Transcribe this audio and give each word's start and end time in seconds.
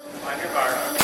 On 0.00 0.38
your 0.40 0.48
bar. 0.48 1.03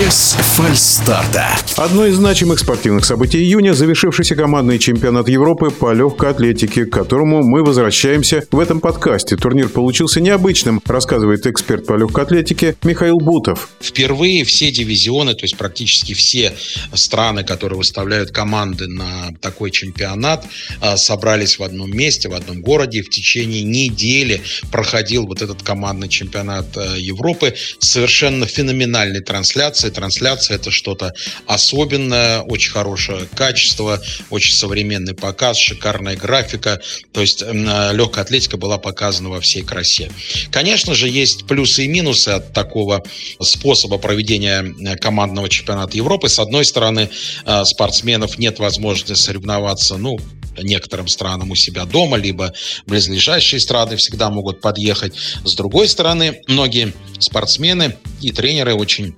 Без 0.00 0.32
фальстарта. 0.32 1.46
Одно 1.76 2.06
из 2.06 2.14
значимых 2.14 2.58
спортивных 2.58 3.04
событий 3.04 3.36
июня– 3.36 3.74
завершившийся 3.74 4.34
командный 4.34 4.78
чемпионат 4.78 5.28
Европы 5.28 5.70
по 5.70 5.92
легкой 5.92 6.30
атлетике, 6.30 6.86
к 6.86 6.90
которому 6.90 7.42
мы 7.42 7.62
возвращаемся 7.62 8.46
в 8.50 8.58
этом 8.58 8.80
подкасте. 8.80 9.36
Турнир 9.36 9.68
получился 9.68 10.22
необычным, 10.22 10.80
рассказывает 10.86 11.46
эксперт 11.46 11.84
по 11.84 11.98
легкой 11.98 12.24
атлетике 12.24 12.76
Михаил 12.82 13.18
Бутов. 13.18 13.68
Впервые 13.78 14.44
все 14.44 14.70
дивизионы, 14.70 15.34
то 15.34 15.44
есть 15.44 15.58
практически 15.58 16.14
все 16.14 16.54
страны, 16.94 17.44
которые 17.44 17.76
выставляют 17.76 18.30
команды 18.30 18.86
на 18.86 19.34
такой 19.42 19.70
чемпионат, 19.70 20.46
а, 20.80 20.96
собрались 20.96 21.58
в 21.58 21.62
одном 21.62 21.94
месте, 21.94 22.30
в 22.30 22.32
одном 22.32 22.62
городе. 22.62 23.02
В 23.02 23.10
течение 23.10 23.64
недели 23.64 24.40
проходил 24.72 25.26
вот 25.26 25.42
этот 25.42 25.62
командный 25.62 26.08
чемпионат 26.08 26.74
а, 26.78 26.96
Европы. 26.96 27.54
Совершенно 27.80 28.46
феноменальной 28.46 29.20
трансляции 29.20 29.89
трансляция. 29.90 30.20
Трансляция 30.20 30.56
это 30.56 30.70
что-то 30.70 31.12
особенное, 31.46 32.40
очень 32.40 32.72
хорошее 32.72 33.26
качество, 33.34 34.00
очень 34.30 34.54
современный 34.54 35.14
показ, 35.14 35.56
шикарная 35.56 36.16
графика. 36.16 36.80
То 37.12 37.20
есть 37.20 37.42
э, 37.42 37.90
легкая 37.92 38.24
атлетика 38.24 38.56
была 38.56 38.78
показана 38.78 39.28
во 39.30 39.40
всей 39.40 39.62
красе. 39.62 40.10
Конечно 40.50 40.94
же, 40.94 41.08
есть 41.08 41.46
плюсы 41.46 41.84
и 41.84 41.88
минусы 41.88 42.28
от 42.28 42.52
такого 42.52 43.02
способа 43.40 43.98
проведения 43.98 44.62
э, 44.62 44.96
командного 44.96 45.48
чемпионата 45.48 45.96
Европы. 45.96 46.28
С 46.28 46.38
одной 46.38 46.64
стороны, 46.64 47.10
э, 47.44 47.64
спортсменов 47.64 48.38
нет 48.38 48.58
возможности 48.58 49.14
соревноваться, 49.14 49.96
ну, 49.96 50.18
некоторым 50.62 51.08
странам 51.08 51.50
у 51.50 51.54
себя 51.54 51.84
дома, 51.84 52.16
либо 52.16 52.52
близлежащие 52.86 53.60
страны 53.60 53.96
всегда 53.96 54.30
могут 54.30 54.60
подъехать. 54.60 55.14
С 55.44 55.54
другой 55.54 55.88
стороны, 55.88 56.42
многие 56.48 56.92
спортсмены 57.18 57.96
и 58.20 58.32
тренеры 58.32 58.74
очень 58.74 59.14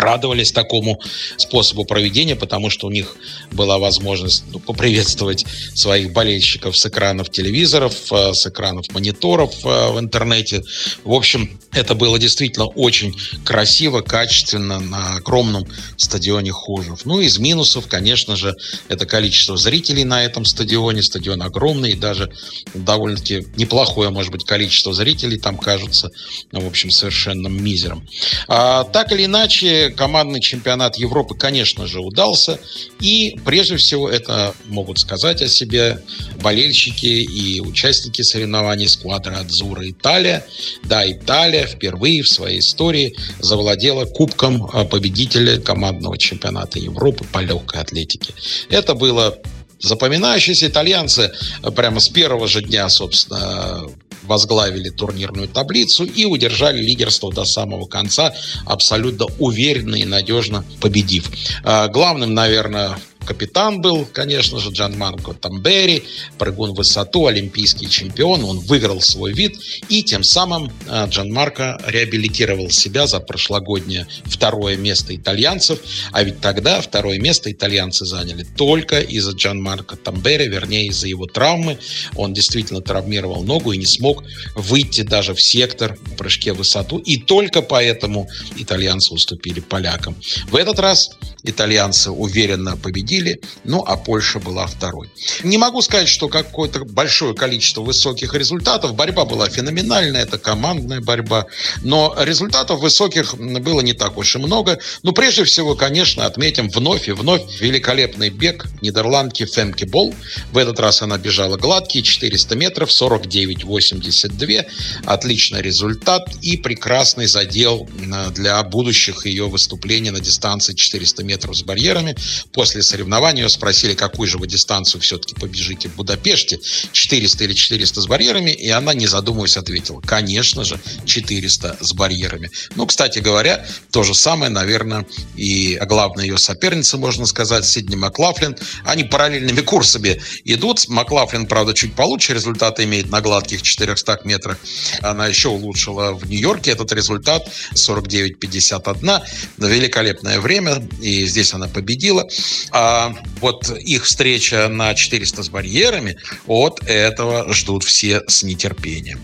радовались 0.00 0.52
такому 0.52 1.00
способу 1.36 1.84
проведения, 1.84 2.36
потому 2.36 2.70
что 2.70 2.86
у 2.86 2.90
них 2.90 3.16
была 3.52 3.78
возможность 3.78 4.44
ну, 4.52 4.58
поприветствовать 4.58 5.44
своих 5.74 6.12
болельщиков 6.12 6.76
с 6.76 6.86
экранов 6.86 7.30
телевизоров, 7.30 7.94
э, 8.12 8.32
с 8.32 8.46
экранов 8.46 8.86
мониторов 8.92 9.54
э, 9.64 9.92
в 9.92 9.98
интернете. 9.98 10.62
В 11.04 11.12
общем, 11.12 11.58
это 11.72 11.94
было 11.94 12.18
действительно 12.18 12.66
очень 12.66 13.14
красиво, 13.44 14.00
качественно 14.00 14.80
на 14.80 15.16
огромном 15.16 15.66
стадионе 15.96 16.52
Хужев. 16.52 17.04
Ну, 17.04 17.20
из 17.20 17.38
минусов, 17.38 17.86
конечно 17.86 18.36
же, 18.36 18.54
это 18.88 19.06
количество 19.06 19.56
зрителей 19.56 20.04
на 20.04 20.24
этом 20.24 20.44
стадионе. 20.44 21.02
Стадион 21.02 21.42
огромный, 21.42 21.94
даже 21.94 22.32
довольно-таки 22.74 23.46
неплохое, 23.56 24.10
может 24.10 24.32
быть, 24.32 24.44
количество 24.44 24.92
зрителей 24.92 25.38
там 25.38 25.58
кажется, 25.58 26.10
в 26.52 26.66
общем, 26.66 26.90
совершенным 26.90 27.62
мизером. 27.62 28.06
А, 28.48 28.84
так 28.84 29.12
или 29.12 29.24
иначе, 29.24 29.89
командный 29.90 30.40
чемпионат 30.40 30.96
Европы, 30.96 31.34
конечно 31.34 31.86
же, 31.86 32.00
удался. 32.00 32.58
И 33.00 33.38
прежде 33.44 33.76
всего 33.76 34.08
это 34.08 34.54
могут 34.66 34.98
сказать 34.98 35.42
о 35.42 35.48
себе 35.48 36.02
болельщики 36.42 37.06
и 37.06 37.60
участники 37.60 38.22
соревнований 38.22 38.88
сквадра 38.88 39.38
Адзура 39.40 39.88
Италия. 39.88 40.44
Да, 40.84 41.10
Италия 41.10 41.66
впервые 41.66 42.22
в 42.22 42.28
своей 42.28 42.60
истории 42.60 43.16
завладела 43.38 44.04
кубком 44.04 44.68
а, 44.72 44.84
победителя 44.84 45.60
командного 45.60 46.18
чемпионата 46.18 46.78
Европы 46.78 47.24
по 47.32 47.38
легкой 47.40 47.80
атлетике. 47.80 48.34
Это 48.68 48.94
было 48.94 49.38
запоминающиеся 49.80 50.68
итальянцы 50.68 51.32
прямо 51.74 52.00
с 52.00 52.08
первого 52.08 52.46
же 52.46 52.62
дня, 52.62 52.88
собственно, 52.88 53.88
возглавили 54.30 54.90
турнирную 54.90 55.48
таблицу 55.48 56.04
и 56.04 56.24
удержали 56.24 56.80
лидерство 56.80 57.32
до 57.32 57.44
самого 57.44 57.86
конца, 57.86 58.32
абсолютно 58.64 59.26
уверенно 59.40 59.96
и 59.96 60.04
надежно 60.04 60.64
победив. 60.80 61.28
А, 61.64 61.88
главным, 61.88 62.32
наверное, 62.32 62.96
капитан 63.30 63.80
был, 63.80 64.06
конечно 64.06 64.58
же, 64.58 64.70
Джан 64.70 64.98
Марко 64.98 65.34
Тамбери, 65.34 66.02
прыгун 66.36 66.72
в 66.72 66.78
высоту, 66.78 67.28
олимпийский 67.28 67.88
чемпион. 67.88 68.42
Он 68.44 68.58
выиграл 68.58 69.00
свой 69.00 69.32
вид 69.32 69.56
и 69.88 70.02
тем 70.02 70.24
самым 70.24 70.72
э, 70.88 71.06
Джан 71.08 71.32
Марко 71.32 71.80
реабилитировал 71.86 72.70
себя 72.70 73.06
за 73.06 73.20
прошлогоднее 73.20 74.08
второе 74.24 74.76
место 74.76 75.14
итальянцев. 75.14 75.78
А 76.10 76.24
ведь 76.24 76.40
тогда 76.40 76.80
второе 76.80 77.20
место 77.20 77.52
итальянцы 77.52 78.04
заняли 78.04 78.44
только 78.56 78.98
из-за 78.98 79.30
Джан 79.30 79.62
Марко 79.62 79.94
Тамбери, 79.94 80.48
вернее, 80.48 80.86
из-за 80.86 81.06
его 81.06 81.26
травмы. 81.26 81.78
Он 82.16 82.32
действительно 82.32 82.80
травмировал 82.80 83.44
ногу 83.44 83.70
и 83.70 83.78
не 83.78 83.86
смог 83.86 84.24
выйти 84.56 85.02
даже 85.02 85.34
в 85.34 85.40
сектор 85.40 85.96
в 86.04 86.16
прыжке 86.16 86.52
в 86.52 86.56
высоту. 86.56 86.98
И 86.98 87.16
только 87.16 87.62
поэтому 87.62 88.28
итальянцы 88.56 89.14
уступили 89.14 89.60
полякам. 89.60 90.16
В 90.48 90.56
этот 90.56 90.80
раз 90.80 91.10
итальянцы 91.44 92.10
уверенно 92.10 92.76
победили 92.76 93.19
победили, 93.20 93.40
ну 93.64 93.84
а 93.86 93.96
Польша 93.96 94.38
была 94.38 94.66
второй. 94.66 95.10
Не 95.42 95.58
могу 95.58 95.82
сказать, 95.82 96.08
что 96.08 96.28
какое-то 96.28 96.84
большое 96.84 97.34
количество 97.34 97.82
высоких 97.82 98.34
результатов. 98.34 98.94
Борьба 98.94 99.24
была 99.24 99.48
феноменальная, 99.48 100.22
это 100.22 100.38
командная 100.38 101.00
борьба, 101.00 101.46
но 101.82 102.14
результатов 102.18 102.80
высоких 102.80 103.36
было 103.36 103.80
не 103.80 103.92
так 103.92 104.16
уж 104.18 104.36
и 104.36 104.38
много. 104.38 104.78
Ну, 105.02 105.12
прежде 105.12 105.44
всего, 105.44 105.74
конечно, 105.74 106.26
отметим 106.26 106.68
вновь 106.68 107.08
и 107.08 107.12
вновь 107.12 107.42
великолепный 107.60 108.30
бег 108.30 108.66
нидерландки 108.82 109.46
Фемке 109.46 109.86
Бол. 109.86 110.14
В 110.52 110.58
этот 110.58 110.80
раз 110.80 111.02
она 111.02 111.18
бежала 111.18 111.56
гладкие 111.56 112.02
400 112.02 112.56
метров, 112.56 112.90
49,82. 112.90 114.66
Отличный 115.04 115.62
результат 115.62 116.22
и 116.42 116.56
прекрасный 116.56 117.26
задел 117.26 117.88
для 118.34 118.62
будущих 118.62 119.26
ее 119.26 119.48
выступлений 119.48 120.10
на 120.10 120.20
дистанции 120.20 120.74
400 120.74 121.24
метров 121.24 121.56
с 121.56 121.62
барьерами. 121.62 122.16
После 122.52 122.82
соревнований 122.82 122.99
соревнований. 123.00 123.42
Ее 123.42 123.48
спросили, 123.48 123.94
какую 123.94 124.28
же 124.28 124.38
вы 124.38 124.46
дистанцию 124.46 125.00
все-таки 125.00 125.34
побежите 125.34 125.88
в 125.88 125.96
Будапеште, 125.96 126.60
400 126.92 127.44
или 127.44 127.54
400 127.54 128.00
с 128.02 128.06
барьерами, 128.06 128.50
и 128.50 128.68
она, 128.68 128.92
не 128.94 129.06
задумываясь, 129.06 129.56
ответила, 129.56 130.00
конечно 130.00 130.64
же, 130.64 130.78
400 131.06 131.78
с 131.80 131.92
барьерами. 131.94 132.50
Ну, 132.76 132.86
кстати 132.86 133.18
говоря, 133.20 133.64
то 133.90 134.02
же 134.02 134.14
самое, 134.14 134.50
наверное, 134.50 135.06
и 135.36 135.78
главная 135.86 136.26
ее 136.26 136.38
соперница, 136.38 136.98
можно 136.98 137.26
сказать, 137.26 137.64
Сидни 137.64 137.96
Маклафлин. 137.96 138.56
Они 138.84 139.04
параллельными 139.04 139.62
курсами 139.62 140.20
идут. 140.44 140.88
Маклафлин, 140.88 141.46
правда, 141.46 141.72
чуть 141.72 141.94
получше 141.94 142.34
результаты 142.34 142.84
имеет 142.84 143.10
на 143.10 143.20
гладких 143.20 143.62
400 143.62 144.20
метрах. 144.24 144.58
Она 145.00 145.26
еще 145.26 145.48
улучшила 145.48 146.12
в 146.12 146.28
Нью-Йорке 146.28 146.72
этот 146.72 146.92
результат 146.92 147.48
49-51. 147.74 149.20
Великолепное 149.58 150.40
время, 150.40 150.86
и 151.00 151.26
здесь 151.26 151.54
она 151.54 151.68
победила. 151.68 152.26
А 152.72 152.89
а, 152.90 153.14
вот 153.40 153.70
их 153.70 154.04
встреча 154.04 154.68
на 154.68 154.94
400 154.94 155.44
с 155.44 155.48
барьерами, 155.48 156.16
от 156.46 156.80
этого 156.86 157.52
ждут 157.52 157.84
все 157.84 158.22
с 158.26 158.42
нетерпением. 158.42 159.20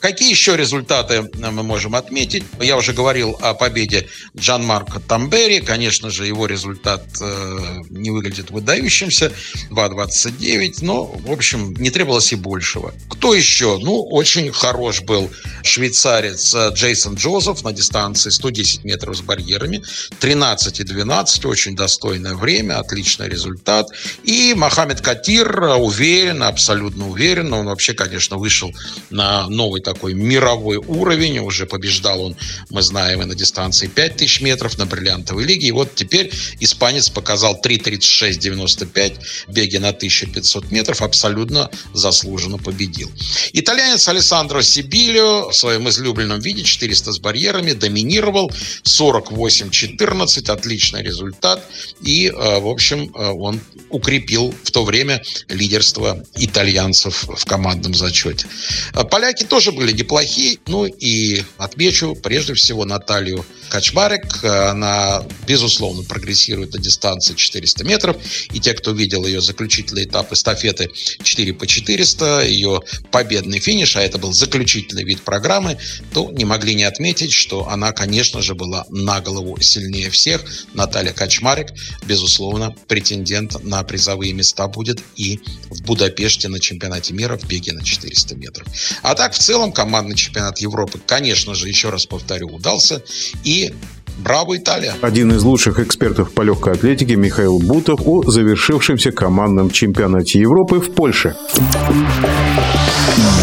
Какие 0.00 0.30
еще 0.30 0.56
результаты 0.56 1.30
мы 1.34 1.62
можем 1.62 1.94
отметить? 1.94 2.42
Я 2.60 2.76
уже 2.76 2.92
говорил 2.94 3.36
о 3.40 3.52
победе 3.54 4.08
Джан 4.36 4.64
Марко 4.64 4.98
Тамбери. 4.98 5.60
Конечно 5.60 6.10
же, 6.10 6.26
его 6.26 6.46
результат 6.46 7.04
э, 7.20 7.82
не 7.90 8.10
выглядит 8.10 8.50
выдающимся. 8.50 9.30
2.29. 9.70 10.78
Но, 10.80 11.04
в 11.04 11.30
общем, 11.30 11.74
не 11.74 11.90
требовалось 11.90 12.32
и 12.32 12.36
большего. 12.36 12.94
Кто 13.10 13.34
еще? 13.34 13.78
Ну, 13.78 14.02
очень 14.02 14.50
хорош 14.52 15.02
был 15.02 15.30
швейцарец 15.62 16.54
э, 16.54 16.70
Джейсон 16.72 17.14
Джозеф 17.14 17.62
на 17.62 17.72
дистанции 17.72 18.30
110 18.30 18.84
метров 18.84 19.16
с 19.16 19.20
барьерами. 19.20 19.82
13.12. 20.20 21.46
Очень 21.46 21.76
достойное 21.76 22.34
время. 22.34 22.78
Отлично 22.78 23.01
отличный 23.02 23.28
результат. 23.28 23.88
И 24.22 24.54
Мохаммед 24.54 25.00
Катир 25.00 25.60
уверен, 25.78 26.42
абсолютно 26.42 27.08
уверен, 27.08 27.52
он 27.52 27.66
вообще, 27.66 27.94
конечно, 27.94 28.36
вышел 28.36 28.72
на 29.10 29.48
новый 29.48 29.82
такой 29.82 30.14
мировой 30.14 30.76
уровень, 30.76 31.40
уже 31.40 31.66
побеждал 31.66 32.22
он, 32.22 32.36
мы 32.70 32.82
знаем, 32.82 33.22
и 33.22 33.24
на 33.24 33.34
дистанции 33.34 33.88
5000 33.88 34.40
метров, 34.40 34.78
на 34.78 34.86
бриллиантовой 34.86 35.44
лиге. 35.44 35.68
И 35.68 35.72
вот 35.72 35.94
теперь 35.94 36.32
испанец 36.60 37.08
показал 37.08 37.60
3.36.95, 37.60 39.18
беги 39.48 39.78
на 39.78 39.88
1500 39.88 40.70
метров, 40.70 41.02
абсолютно 41.02 41.70
заслуженно 41.92 42.58
победил. 42.58 43.10
Итальянец 43.52 44.06
Алессандро 44.08 44.62
Сибилио 44.62 45.50
в 45.50 45.54
своем 45.54 45.88
излюбленном 45.88 46.40
виде 46.40 46.62
400 46.62 47.12
с 47.12 47.18
барьерами 47.18 47.72
доминировал 47.72 48.52
48-14, 48.84 50.50
отличный 50.50 51.02
результат. 51.02 51.66
И, 52.00 52.28
э, 52.28 52.60
в 52.60 52.68
общем, 52.68 52.91
общем, 52.92 53.14
э, 53.14 53.30
он 53.30 53.60
укрепил 53.90 54.54
в 54.62 54.70
то 54.70 54.84
время 54.84 55.22
лидерство 55.48 56.24
итальянцев 56.36 57.24
в 57.28 57.44
командном 57.44 57.94
зачете. 57.94 58.46
Э, 58.94 59.04
поляки 59.04 59.44
тоже 59.44 59.72
были 59.72 59.92
неплохие, 59.92 60.58
ну 60.66 60.84
и 60.84 61.42
отмечу 61.58 62.14
прежде 62.14 62.54
всего 62.54 62.84
Наталью 62.84 63.44
Качмарик. 63.68 64.44
Она, 64.44 65.24
безусловно, 65.46 66.02
прогрессирует 66.02 66.74
на 66.74 66.78
дистанции 66.78 67.34
400 67.34 67.84
метров. 67.84 68.16
И 68.52 68.60
те, 68.60 68.74
кто 68.74 68.92
видел 68.92 69.26
ее 69.26 69.40
заключительный 69.40 70.04
этап 70.04 70.32
эстафеты 70.32 70.90
4 71.22 71.54
по 71.54 71.66
400, 71.66 72.46
ее 72.46 72.80
победный 73.10 73.60
финиш, 73.60 73.96
а 73.96 74.02
это 74.02 74.18
был 74.18 74.32
заключительный 74.32 75.04
вид 75.04 75.22
программы, 75.22 75.78
то 76.12 76.30
не 76.30 76.44
могли 76.44 76.74
не 76.74 76.84
отметить, 76.84 77.32
что 77.32 77.68
она, 77.68 77.92
конечно 77.92 78.42
же, 78.42 78.54
была 78.54 78.84
на 78.90 79.20
голову 79.20 79.60
сильнее 79.60 80.10
всех. 80.10 80.44
Наталья 80.74 81.12
Качмарик, 81.12 81.68
безусловно, 82.06 82.74
претендент 82.86 83.62
на 83.64 83.82
призовые 83.82 84.32
места 84.32 84.68
будет 84.68 85.02
и 85.16 85.40
в 85.70 85.82
Будапеште 85.82 86.48
на 86.48 86.60
чемпионате 86.60 87.14
мира 87.14 87.36
в 87.36 87.46
беге 87.46 87.72
на 87.72 87.82
400 87.82 88.34
метров. 88.36 88.66
А 89.02 89.14
так, 89.14 89.32
в 89.34 89.38
целом, 89.38 89.72
командный 89.72 90.16
чемпионат 90.16 90.58
Европы, 90.58 91.00
конечно 91.04 91.54
же, 91.54 91.68
еще 91.68 91.90
раз 91.90 92.06
повторю, 92.06 92.48
удался. 92.48 93.02
И 93.44 93.72
Браво, 94.18 94.56
Италия! 94.56 94.94
Один 95.00 95.32
из 95.32 95.42
лучших 95.42 95.78
экспертов 95.78 96.32
по 96.32 96.42
легкой 96.42 96.74
атлетике 96.74 97.16
Михаил 97.16 97.58
Бутов 97.58 98.00
о 98.04 98.22
завершившемся 98.30 99.10
командном 99.10 99.70
чемпионате 99.70 100.38
Европы 100.38 100.80
в 100.80 100.94
Польше. 100.94 101.34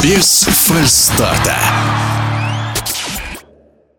Без 0.04 0.44
фальстарта. 0.44 1.58